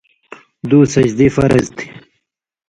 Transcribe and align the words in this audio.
دو 0.69 0.79
سجدی 0.93 1.27
فرض 1.35 1.65
تھی۔ 1.75 1.87